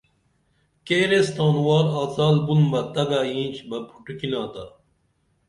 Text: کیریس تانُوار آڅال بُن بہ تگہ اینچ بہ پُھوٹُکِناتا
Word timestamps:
کیریس 0.85 1.27
تانُوار 1.35 1.85
آڅال 2.01 2.35
بُن 2.45 2.61
بہ 2.71 2.81
تگہ 2.93 3.19
اینچ 3.29 3.55
بہ 3.69 3.77
پُھوٹُکِناتا 3.87 4.63